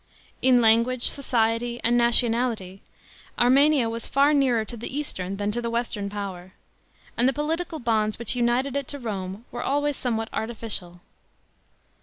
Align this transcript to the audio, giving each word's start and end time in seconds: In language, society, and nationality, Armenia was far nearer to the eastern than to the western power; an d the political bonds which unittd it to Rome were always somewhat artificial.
In 0.41 0.61
language, 0.61 1.09
society, 1.09 1.79
and 1.83 1.95
nationality, 1.95 2.81
Armenia 3.37 3.87
was 3.87 4.07
far 4.07 4.33
nearer 4.33 4.65
to 4.65 4.75
the 4.75 4.89
eastern 4.97 5.37
than 5.37 5.51
to 5.51 5.61
the 5.61 5.69
western 5.69 6.09
power; 6.09 6.53
an 7.17 7.25
d 7.25 7.27
the 7.27 7.33
political 7.37 7.77
bonds 7.77 8.17
which 8.17 8.33
unittd 8.33 8.75
it 8.75 8.87
to 8.87 8.97
Rome 8.97 9.45
were 9.51 9.61
always 9.61 9.95
somewhat 9.95 10.29
artificial. 10.33 11.01